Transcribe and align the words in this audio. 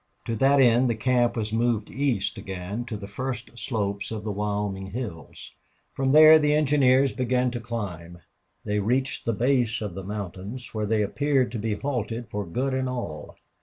To 0.25 0.35
that 0.37 0.59
end 0.59 0.89
the 0.89 0.95
camp 0.95 1.37
was 1.37 1.53
moved 1.53 1.91
east 1.91 2.35
again 2.39 2.85
to 2.85 2.97
the 2.97 3.07
first 3.07 3.51
slopes 3.59 4.09
of 4.09 4.23
the 4.23 4.31
Wyoming 4.31 4.87
hills; 4.87 5.51
from 5.93 6.11
there 6.11 6.39
the 6.39 6.55
engineers 6.55 7.11
began 7.11 7.51
to 7.51 7.59
climb. 7.59 8.17
They 8.65 8.79
reached 8.79 9.25
the 9.25 9.33
base 9.33 9.79
of 9.79 9.93
the 9.93 10.03
mountains, 10.03 10.73
where 10.73 10.87
they 10.87 11.03
appeared 11.03 11.51
to 11.51 11.59
be 11.59 11.75
halted 11.75 12.31
for 12.31 12.47
good 12.47 12.73
and 12.73 12.89
all. 12.89 13.35